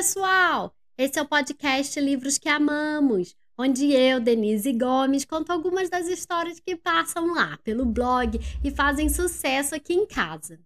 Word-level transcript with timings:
pessoal! 0.00 0.74
Esse 0.96 1.18
é 1.18 1.22
o 1.22 1.28
podcast 1.28 2.00
Livros 2.00 2.38
que 2.38 2.48
Amamos, 2.48 3.36
onde 3.58 3.92
eu, 3.92 4.18
Denise 4.18 4.72
Gomes, 4.72 5.26
conto 5.26 5.50
algumas 5.50 5.90
das 5.90 6.08
histórias 6.08 6.58
que 6.58 6.74
passam 6.74 7.34
lá 7.34 7.58
pelo 7.62 7.84
blog 7.84 8.40
e 8.64 8.70
fazem 8.70 9.10
sucesso 9.10 9.74
aqui 9.74 9.92
em 9.92 10.06
casa. 10.06 10.58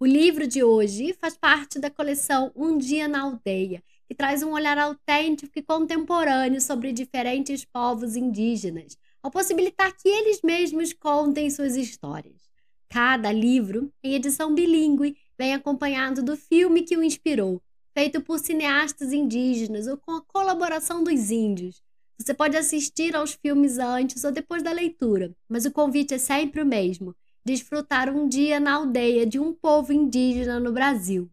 O 0.00 0.04
livro 0.04 0.44
de 0.48 0.64
hoje 0.64 1.16
faz 1.20 1.36
parte 1.36 1.78
da 1.78 1.88
coleção 1.88 2.50
Um 2.56 2.76
Dia 2.76 3.06
na 3.06 3.20
Aldeia, 3.20 3.80
que 4.08 4.14
traz 4.14 4.42
um 4.42 4.50
olhar 4.50 4.76
autêntico 4.76 5.52
e 5.54 5.62
contemporâneo 5.62 6.60
sobre 6.60 6.90
diferentes 6.90 7.64
povos 7.64 8.16
indígenas, 8.16 8.98
ao 9.22 9.30
possibilitar 9.30 9.92
que 9.96 10.08
eles 10.08 10.40
mesmos 10.42 10.92
contem 10.92 11.48
suas 11.48 11.76
histórias. 11.76 12.50
Cada 12.88 13.30
livro, 13.30 13.88
em 14.02 14.14
edição 14.14 14.52
bilíngue, 14.52 15.16
vem 15.38 15.54
acompanhado 15.54 16.24
do 16.24 16.36
filme 16.36 16.82
que 16.82 16.96
o 16.96 17.04
inspirou, 17.04 17.62
feito 17.94 18.20
por 18.20 18.40
cineastas 18.40 19.12
indígenas 19.12 19.86
ou 19.86 19.96
com 19.96 20.12
a 20.12 20.20
colaboração 20.20 21.04
dos 21.04 21.30
índios. 21.30 21.80
Você 22.18 22.34
pode 22.34 22.56
assistir 22.56 23.14
aos 23.14 23.32
filmes 23.34 23.78
antes 23.78 24.24
ou 24.24 24.32
depois 24.32 24.62
da 24.62 24.72
leitura, 24.72 25.34
mas 25.48 25.64
o 25.64 25.70
convite 25.70 26.14
é 26.14 26.18
sempre 26.18 26.60
o 26.60 26.66
mesmo: 26.66 27.14
desfrutar 27.44 28.10
um 28.10 28.28
dia 28.28 28.58
na 28.58 28.74
aldeia 28.74 29.24
de 29.24 29.38
um 29.38 29.52
povo 29.52 29.92
indígena 29.92 30.58
no 30.58 30.72
Brasil. 30.72 31.30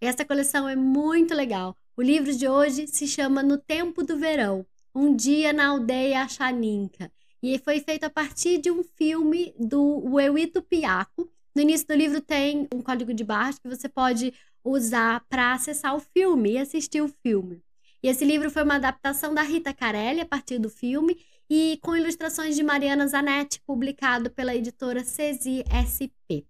Essa 0.00 0.24
coleção 0.24 0.68
é 0.68 0.76
muito 0.76 1.34
legal. 1.34 1.76
O 1.96 2.02
livro 2.02 2.32
de 2.32 2.46
hoje 2.46 2.86
se 2.86 3.06
chama 3.06 3.42
No 3.42 3.56
Tempo 3.56 4.02
do 4.02 4.18
Verão 4.18 4.66
Um 4.94 5.16
Dia 5.16 5.52
na 5.52 5.68
Aldeia 5.68 6.22
Axaninca 6.22 7.10
e 7.42 7.58
foi 7.58 7.80
feito 7.80 8.04
a 8.04 8.10
partir 8.10 8.58
de 8.58 8.70
um 8.70 8.82
filme 8.82 9.54
do 9.58 9.82
Ueuito 10.04 10.60
Piaco. 10.60 11.28
No 11.54 11.62
início 11.62 11.86
do 11.86 11.94
livro 11.94 12.20
tem 12.20 12.68
um 12.74 12.82
código 12.82 13.14
de 13.14 13.24
barras 13.24 13.58
que 13.58 13.68
você 13.68 13.88
pode 13.88 14.34
usar 14.70 15.24
para 15.28 15.52
acessar 15.52 15.94
o 15.94 16.00
filme 16.00 16.52
e 16.52 16.58
assistir 16.58 17.00
o 17.00 17.08
filme. 17.08 17.62
E 18.02 18.08
esse 18.08 18.24
livro 18.24 18.50
foi 18.50 18.62
uma 18.62 18.76
adaptação 18.76 19.34
da 19.34 19.42
Rita 19.42 19.72
Carelli 19.72 20.20
a 20.20 20.26
partir 20.26 20.58
do 20.58 20.68
filme 20.68 21.16
e 21.48 21.78
com 21.82 21.96
ilustrações 21.96 22.56
de 22.56 22.62
Mariana 22.62 23.06
Zanetti, 23.06 23.60
publicado 23.66 24.30
pela 24.30 24.54
editora 24.54 25.04
Cesi 25.04 25.64
SP. 25.70 26.44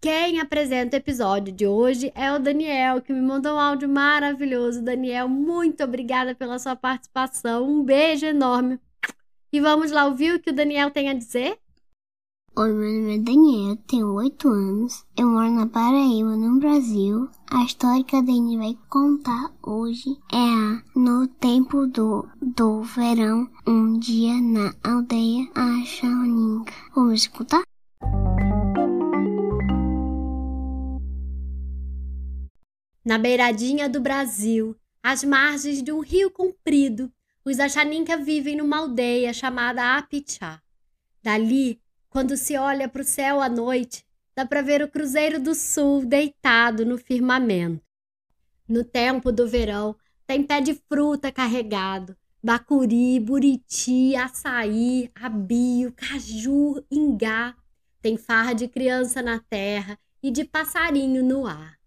Quem 0.00 0.40
apresenta 0.40 0.96
o 0.96 0.98
episódio 0.98 1.52
de 1.52 1.64
hoje 1.64 2.10
é 2.16 2.32
o 2.32 2.38
Daniel, 2.40 3.00
que 3.00 3.12
me 3.12 3.20
mandou 3.20 3.54
um 3.54 3.60
áudio 3.60 3.88
maravilhoso. 3.88 4.82
Daniel, 4.82 5.28
muito 5.28 5.84
obrigada 5.84 6.34
pela 6.34 6.58
sua 6.58 6.74
participação. 6.74 7.68
Um 7.68 7.84
beijo 7.84 8.26
enorme. 8.26 8.80
E 9.52 9.60
vamos 9.60 9.92
lá 9.92 10.06
ouvir 10.06 10.34
o 10.34 10.40
que 10.40 10.50
o 10.50 10.52
Daniel 10.52 10.90
tem 10.90 11.08
a 11.08 11.14
dizer? 11.14 11.56
Oi, 12.54 12.70
meu 12.70 13.00
nome 13.00 13.16
é 13.16 13.18
Daniel, 13.18 13.76
tenho 13.86 14.12
8 14.12 14.46
anos, 14.46 15.06
eu 15.16 15.26
moro 15.26 15.50
na 15.50 15.66
Paraíba, 15.66 16.36
no 16.36 16.60
Brasil. 16.60 17.26
A 17.50 17.64
história 17.64 18.04
que 18.04 18.14
a 18.14 18.20
Dani 18.20 18.58
vai 18.58 18.76
contar 18.90 19.50
hoje 19.62 20.18
é 20.30 20.36
a 20.36 20.82
No 20.94 21.26
Tempo 21.26 21.86
do, 21.86 22.28
do 22.42 22.82
Verão, 22.82 23.50
um 23.66 23.98
dia 23.98 24.34
na 24.38 24.74
aldeia 24.84 25.48
Achaninga. 25.54 26.70
Vamos 26.94 27.22
escutar? 27.22 27.62
Na 33.02 33.16
beiradinha 33.16 33.88
do 33.88 33.98
Brasil, 33.98 34.76
às 35.02 35.24
margens 35.24 35.82
de 35.82 35.90
um 35.90 36.00
rio 36.00 36.30
comprido, 36.30 37.10
os 37.46 37.58
Achaninka 37.58 38.18
vivem 38.18 38.56
numa 38.58 38.76
aldeia 38.76 39.32
chamada 39.32 39.96
Apichá. 39.96 40.60
Dali 41.22 41.81
quando 42.12 42.36
se 42.36 42.58
olha 42.58 42.90
para 42.90 43.00
o 43.00 43.04
céu 43.04 43.40
à 43.40 43.48
noite, 43.48 44.04
dá 44.36 44.44
para 44.44 44.60
ver 44.60 44.82
o 44.82 44.88
Cruzeiro 44.88 45.40
do 45.40 45.54
Sul 45.54 46.04
deitado 46.04 46.84
no 46.84 46.98
firmamento. 46.98 47.82
No 48.68 48.84
tempo 48.84 49.32
do 49.32 49.48
verão, 49.48 49.96
tem 50.26 50.42
pé 50.42 50.60
de 50.60 50.74
fruta 50.74 51.32
carregado, 51.32 52.14
bacuri, 52.42 53.18
buriti, 53.18 54.14
açaí, 54.14 55.10
abio, 55.14 55.90
caju, 55.92 56.84
ingá. 56.90 57.56
Tem 58.02 58.18
farra 58.18 58.52
de 58.52 58.68
criança 58.68 59.22
na 59.22 59.38
terra 59.38 59.98
e 60.22 60.30
de 60.30 60.44
passarinho 60.44 61.24
no 61.24 61.46
ar. 61.46 61.78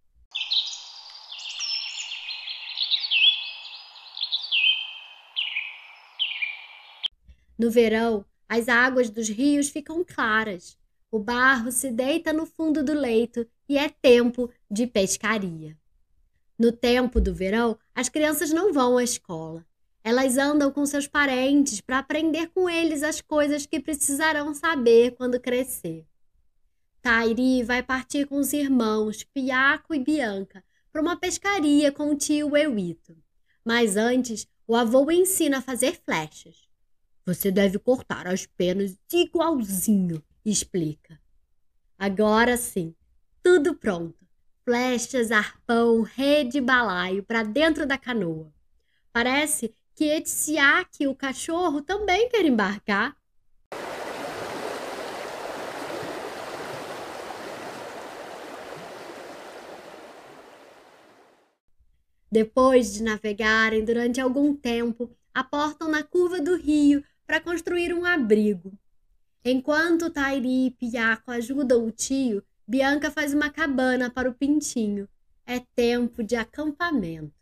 No 7.59 7.69
verão, 7.69 8.25
as 8.47 8.67
águas 8.67 9.09
dos 9.09 9.29
rios 9.29 9.69
ficam 9.69 10.03
claras, 10.03 10.77
o 11.15 11.19
barro 11.19 11.71
se 11.71 11.91
deita 11.91 12.33
no 12.33 12.45
fundo 12.45 12.83
do 12.83 12.93
leito 12.93 13.47
e 13.69 13.77
é 13.77 13.87
tempo 13.89 14.51
de 14.69 14.85
pescaria. 14.85 15.77
No 16.59 16.71
tempo 16.71 17.21
do 17.21 17.33
verão, 17.33 17.77
as 17.93 18.09
crianças 18.09 18.51
não 18.51 18.73
vão 18.73 18.97
à 18.97 19.03
escola. 19.03 19.65
Elas 20.03 20.37
andam 20.37 20.71
com 20.71 20.85
seus 20.85 21.07
parentes 21.07 21.79
para 21.81 21.99
aprender 21.99 22.47
com 22.47 22.69
eles 22.69 23.01
as 23.01 23.21
coisas 23.21 23.65
que 23.65 23.79
precisarão 23.79 24.53
saber 24.53 25.15
quando 25.15 25.39
crescer. 25.39 26.05
Tairi 27.01 27.63
vai 27.63 27.81
partir 27.81 28.27
com 28.27 28.37
os 28.37 28.51
irmãos 28.51 29.23
Piaco 29.23 29.95
e 29.95 29.99
Bianca 29.99 30.63
para 30.91 31.01
uma 31.01 31.15
pescaria 31.15 31.91
com 31.91 32.11
o 32.11 32.15
tio 32.15 32.57
Euito. 32.57 33.15
Mas 33.63 33.95
antes, 33.95 34.47
o 34.67 34.75
avô 34.75 35.09
ensina 35.11 35.59
a 35.59 35.61
fazer 35.61 35.99
flechas. 36.03 36.64
Você 37.25 37.49
deve 37.49 37.79
cortar 37.79 38.27
as 38.27 38.45
penas 38.45 38.95
igualzinho, 39.11 40.23
explica. 40.45 41.19
Agora 41.97 42.55
sim, 42.55 42.93
tudo 43.41 43.73
pronto. 43.73 44.15
Flechas, 44.63 45.31
arpão, 45.31 46.03
rede 46.03 46.59
e 46.59 46.61
balaio 46.61 47.23
para 47.23 47.41
dentro 47.41 47.87
da 47.87 47.97
canoa. 47.97 48.53
Parece 49.11 49.73
que 49.95 50.05
Etsiak, 50.05 51.07
o 51.07 51.15
cachorro, 51.15 51.81
também 51.81 52.29
quer 52.29 52.45
embarcar. 52.45 53.17
Depois 62.31 62.93
de 62.93 63.01
navegarem 63.01 63.83
durante 63.83 64.21
algum 64.21 64.55
tempo, 64.55 65.09
aportam 65.33 65.89
na 65.89 66.03
curva 66.03 66.39
do 66.39 66.55
rio 66.55 67.03
para 67.25 67.39
construir 67.39 67.93
um 67.93 68.05
abrigo. 68.05 68.77
Enquanto 69.43 70.09
Tairi 70.09 70.67
e 70.67 70.71
Piaco 70.71 71.31
ajudam 71.31 71.85
o 71.85 71.91
tio, 71.91 72.43
Bianca 72.67 73.11
faz 73.11 73.33
uma 73.33 73.49
cabana 73.49 74.09
para 74.09 74.29
o 74.29 74.33
pintinho. 74.33 75.07
É 75.45 75.59
tempo 75.59 76.23
de 76.23 76.35
acampamento. 76.35 77.33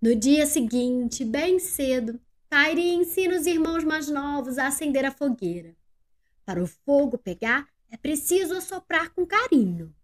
No 0.00 0.14
dia 0.14 0.46
seguinte, 0.46 1.24
bem 1.24 1.58
cedo, 1.58 2.20
Tairi 2.48 2.92
ensina 2.92 3.36
os 3.36 3.46
irmãos 3.46 3.82
mais 3.82 4.08
novos 4.08 4.58
a 4.58 4.66
acender 4.66 5.04
a 5.04 5.10
fogueira. 5.10 5.74
Para 6.44 6.62
o 6.62 6.66
fogo 6.66 7.16
pegar, 7.16 7.66
é 7.90 7.96
preciso 7.96 8.54
assoprar 8.54 9.10
com 9.10 9.26
carinho 9.26 9.94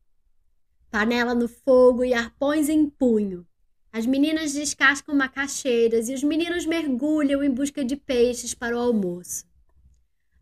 panela 0.90 1.34
no 1.34 1.48
fogo 1.48 2.04
e 2.04 2.12
arpões 2.12 2.68
em 2.68 2.88
punho. 2.88 3.46
As 3.92 4.06
meninas 4.06 4.52
descascam 4.52 5.14
macaxeiras 5.14 6.08
e 6.08 6.14
os 6.14 6.22
meninos 6.22 6.66
mergulham 6.66 7.42
em 7.42 7.50
busca 7.50 7.84
de 7.84 7.96
peixes 7.96 8.54
para 8.54 8.76
o 8.76 8.80
almoço. 8.80 9.44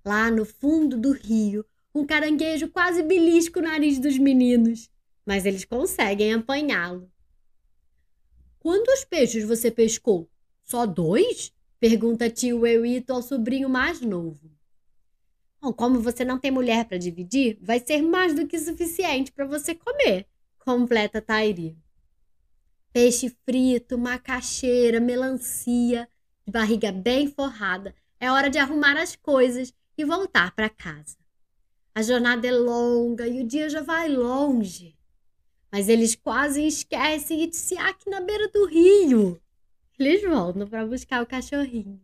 Lá 0.05 0.31
no 0.31 0.45
fundo 0.45 0.97
do 0.97 1.13
rio, 1.13 1.65
um 1.95 2.05
caranguejo 2.05 2.69
quase 2.69 3.03
belisca 3.03 3.61
o 3.61 3.63
nariz 3.63 3.99
dos 3.99 4.19
meninos, 4.19 4.91
mas 5.25 5.45
eles 5.47 5.65
conseguem 5.65 6.33
apanhá-lo. 6.33 7.11
Quantos 8.59 9.05
peixes 9.05 9.45
você 9.45 9.71
pescou? 9.71 10.29
Só 10.63 10.85
dois? 10.85 11.53
Pergunta 11.81 12.29
tio 12.29 12.67
Euito 12.67 13.13
ao 13.13 13.23
sobrinho 13.23 13.69
mais 13.69 14.01
novo. 14.01 14.51
Bom, 15.61 15.73
como 15.73 16.01
você 16.01 16.25
não 16.25 16.39
tem 16.39 16.51
mulher 16.51 16.85
para 16.85 16.99
dividir, 16.99 17.59
vai 17.61 17.81
ser 17.81 18.03
mais 18.03 18.35
do 18.35 18.47
que 18.47 18.59
suficiente 18.59 19.33
para 19.33 19.47
você 19.47 19.75
comer, 19.75 20.27
completa 20.69 21.23
Tairi. 21.23 21.79
Peixe 22.93 23.35
frito, 23.47 23.97
macaxeira, 23.97 25.01
melancia, 25.01 26.07
de 26.45 26.53
barriga 26.53 26.93
bem 26.93 27.27
forrada. 27.27 27.95
É 28.21 28.31
hora 28.31 28.51
de 28.51 28.59
arrumar 28.59 28.99
as 28.99 29.17
coisas 29.17 29.73
e 29.97 30.05
voltar 30.05 30.55
para 30.55 30.69
casa. 30.69 31.17
A 31.95 32.03
jornada 32.03 32.47
é 32.47 32.53
longa 32.53 33.27
e 33.27 33.41
o 33.41 33.47
dia 33.47 33.71
já 33.71 33.81
vai 33.81 34.11
longe. 34.11 34.95
Mas 35.73 35.89
eles 35.89 36.15
quase 36.15 36.67
esquecem 36.67 37.45
Itziak 37.45 38.07
na 38.07 38.21
beira 38.21 38.49
do 38.49 38.67
rio. 38.67 39.41
Eles 39.99 40.23
voltam 40.23 40.69
para 40.69 40.85
buscar 40.85 41.23
o 41.23 41.27
cachorrinho. 41.27 41.99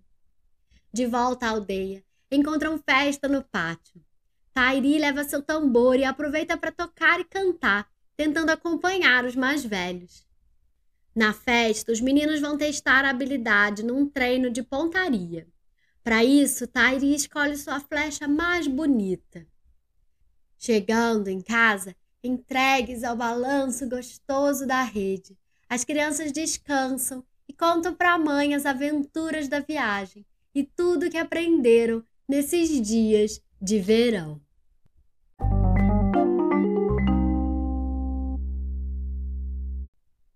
De 0.90 1.04
volta 1.06 1.44
à 1.44 1.50
aldeia, 1.50 2.02
encontram 2.32 2.78
festa 2.78 3.28
no 3.28 3.44
pátio. 3.44 4.02
Tairi 4.54 4.98
leva 4.98 5.22
seu 5.22 5.42
tambor 5.42 5.96
e 5.98 6.04
aproveita 6.04 6.56
para 6.56 6.72
tocar 6.72 7.20
e 7.20 7.24
cantar, 7.24 7.92
tentando 8.16 8.50
acompanhar 8.50 9.24
os 9.24 9.34
mais 9.34 9.64
velhos. 9.64 10.26
Na 11.14 11.32
festa, 11.32 11.92
os 11.92 12.00
meninos 12.00 12.40
vão 12.40 12.58
testar 12.58 13.04
a 13.04 13.10
habilidade 13.10 13.84
num 13.84 14.08
treino 14.08 14.50
de 14.50 14.62
pontaria. 14.62 15.46
Para 16.02 16.24
isso, 16.24 16.66
Tairi 16.66 17.14
escolhe 17.14 17.56
sua 17.56 17.80
flecha 17.80 18.26
mais 18.26 18.66
bonita. 18.66 19.46
Chegando 20.58 21.28
em 21.28 21.40
casa, 21.40 21.94
entregues 22.22 23.04
ao 23.04 23.16
balanço 23.16 23.88
gostoso 23.88 24.66
da 24.66 24.82
rede, 24.82 25.36
as 25.68 25.84
crianças 25.84 26.32
descansam 26.32 27.24
e 27.48 27.52
contam 27.52 27.94
para 27.94 28.14
a 28.14 28.18
mãe 28.18 28.54
as 28.54 28.66
aventuras 28.66 29.48
da 29.48 29.60
viagem 29.60 30.24
e 30.54 30.64
tudo 30.64 31.10
que 31.10 31.18
aprenderam 31.18 32.04
nesses 32.28 32.80
dias 32.80 33.40
de 33.60 33.78
verão. 33.78 34.40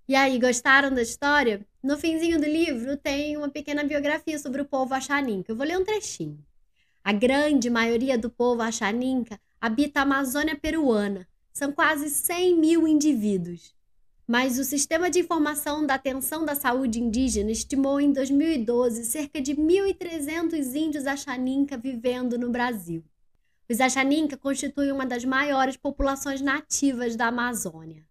E 0.08 0.14
aí, 0.14 0.38
gostaram 0.38 0.90
da 0.90 1.02
história? 1.02 1.60
No 1.82 1.98
finzinho 1.98 2.40
do 2.40 2.46
livro 2.46 2.96
tem 2.96 3.36
uma 3.36 3.50
pequena 3.50 3.84
biografia 3.84 4.38
sobre 4.38 4.62
o 4.62 4.64
povo 4.64 4.94
Axaninca. 4.94 5.52
Eu 5.52 5.56
vou 5.56 5.66
ler 5.66 5.78
um 5.78 5.84
trechinho. 5.84 6.42
A 7.04 7.12
grande 7.12 7.68
maioria 7.68 8.16
do 8.16 8.30
povo 8.30 8.62
Axaninca 8.62 9.38
habita 9.60 10.00
a 10.00 10.04
Amazônia 10.04 10.56
peruana. 10.56 11.28
São 11.52 11.70
quase 11.70 12.08
100 12.08 12.56
mil 12.56 12.88
indivíduos. 12.88 13.74
Mas 14.26 14.58
o 14.58 14.64
Sistema 14.64 15.10
de 15.10 15.18
Informação 15.18 15.84
da 15.84 15.96
Atenção 15.96 16.42
da 16.42 16.54
Saúde 16.54 17.02
Indígena 17.02 17.50
estimou 17.50 18.00
em 18.00 18.10
2012 18.10 19.04
cerca 19.04 19.42
de 19.42 19.54
1.300 19.54 20.74
índios 20.74 21.06
Axaninca 21.06 21.76
vivendo 21.76 22.38
no 22.38 22.48
Brasil. 22.48 23.04
Os 23.68 23.78
Axaninca 23.78 24.38
constituem 24.38 24.90
uma 24.90 25.04
das 25.04 25.26
maiores 25.26 25.76
populações 25.76 26.40
nativas 26.40 27.14
da 27.14 27.26
Amazônia. 27.26 28.08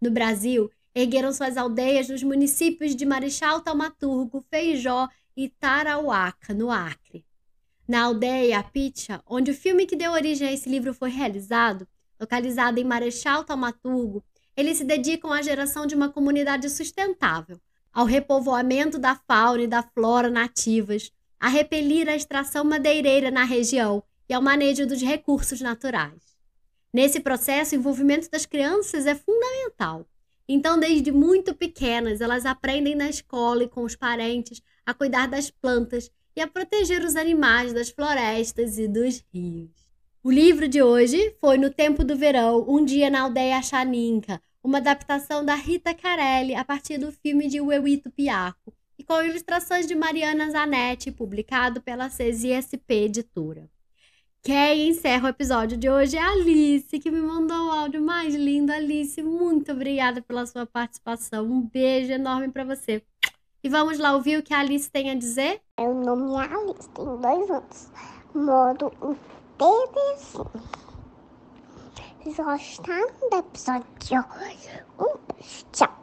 No 0.00 0.12
Brasil, 0.12 0.70
Ergueram 0.94 1.32
suas 1.32 1.56
aldeias 1.56 2.08
nos 2.08 2.22
municípios 2.22 2.96
de 2.96 3.06
Marechal 3.06 3.60
Taumaturgo, 3.60 4.44
Feijó 4.50 5.08
e 5.36 5.48
Tarauaca, 5.48 6.52
no 6.52 6.70
Acre. 6.70 7.24
Na 7.86 8.02
aldeia 8.02 8.58
Apicha, 8.58 9.22
onde 9.26 9.50
o 9.50 9.54
filme 9.54 9.86
que 9.86 9.96
deu 9.96 10.12
origem 10.12 10.48
a 10.48 10.52
esse 10.52 10.68
livro 10.68 10.92
foi 10.92 11.10
realizado, 11.10 11.86
localizado 12.20 12.78
em 12.78 12.84
Marechal 12.84 13.44
Taumaturgo, 13.44 14.24
eles 14.56 14.78
se 14.78 14.84
dedicam 14.84 15.32
à 15.32 15.40
geração 15.42 15.86
de 15.86 15.94
uma 15.94 16.08
comunidade 16.08 16.68
sustentável, 16.68 17.58
ao 17.92 18.04
repovoamento 18.04 18.98
da 18.98 19.14
fauna 19.14 19.62
e 19.62 19.66
da 19.66 19.82
flora 19.82 20.28
nativas, 20.28 21.10
a 21.38 21.48
repelir 21.48 22.08
a 22.08 22.14
extração 22.14 22.64
madeireira 22.64 23.30
na 23.30 23.44
região 23.44 24.02
e 24.28 24.34
ao 24.34 24.42
manejo 24.42 24.86
dos 24.86 25.00
recursos 25.00 25.60
naturais. 25.60 26.36
Nesse 26.92 27.20
processo, 27.20 27.74
o 27.74 27.78
envolvimento 27.78 28.30
das 28.30 28.44
crianças 28.44 29.06
é 29.06 29.14
fundamental. 29.14 30.06
Então, 30.52 30.80
desde 30.80 31.12
muito 31.12 31.54
pequenas, 31.54 32.20
elas 32.20 32.44
aprendem 32.44 32.96
na 32.96 33.08
escola 33.08 33.62
e 33.62 33.68
com 33.68 33.84
os 33.84 33.94
parentes 33.94 34.60
a 34.84 34.92
cuidar 34.92 35.28
das 35.28 35.48
plantas 35.48 36.10
e 36.34 36.40
a 36.40 36.46
proteger 36.48 37.04
os 37.04 37.14
animais 37.14 37.72
das 37.72 37.90
florestas 37.90 38.76
e 38.76 38.88
dos 38.88 39.22
rios. 39.32 39.70
O 40.24 40.28
livro 40.28 40.66
de 40.66 40.82
hoje 40.82 41.36
foi 41.40 41.56
No 41.56 41.70
Tempo 41.70 42.02
do 42.02 42.16
Verão, 42.16 42.64
Um 42.68 42.84
Dia 42.84 43.08
na 43.08 43.20
Aldeia 43.20 43.62
Xaninca, 43.62 44.42
uma 44.60 44.78
adaptação 44.78 45.44
da 45.44 45.54
Rita 45.54 45.94
Carelli 45.94 46.56
a 46.56 46.64
partir 46.64 46.98
do 46.98 47.12
filme 47.12 47.46
de 47.46 47.60
Ueuito 47.60 48.10
Piaco 48.10 48.74
e 48.98 49.04
com 49.04 49.22
ilustrações 49.22 49.86
de 49.86 49.94
Mariana 49.94 50.50
Zanetti, 50.50 51.12
publicado 51.12 51.80
pela 51.80 52.08
CSP 52.08 53.04
Editora. 53.04 53.70
Quem 54.42 54.88
encerra 54.88 55.26
o 55.26 55.28
episódio 55.28 55.76
de 55.76 55.90
hoje 55.90 56.16
é 56.16 56.22
a 56.22 56.30
Alice, 56.30 56.98
que 56.98 57.10
me 57.10 57.20
mandou 57.20 57.66
o 57.66 57.70
áudio 57.70 58.00
mais 58.00 58.34
lindo. 58.34 58.72
Alice, 58.72 59.22
muito 59.22 59.70
obrigada 59.70 60.22
pela 60.22 60.46
sua 60.46 60.64
participação. 60.64 61.44
Um 61.44 61.60
beijo 61.60 62.10
enorme 62.10 62.50
para 62.50 62.64
você. 62.64 63.02
E 63.62 63.68
vamos 63.68 63.98
lá 63.98 64.14
ouvir 64.14 64.38
o 64.38 64.42
que 64.42 64.54
a 64.54 64.60
Alice 64.60 64.90
tem 64.90 65.10
a 65.10 65.14
dizer? 65.14 65.60
Meu 65.78 65.94
nome 65.94 66.32
é 66.42 66.54
Alice, 66.54 66.88
tenho 66.88 67.18
dois 67.18 67.50
anos. 67.50 67.90
Moro 68.34 68.90
em 69.02 69.16
Terezinha. 69.58 70.46
Vocês 72.24 72.36
gostaram 72.38 73.30
do 73.30 73.36
episódio 73.36 73.86
de 73.98 74.14
hoje? 74.14 74.84
Um 74.98 75.18
beijo, 75.34 75.66
tchau. 75.70 75.99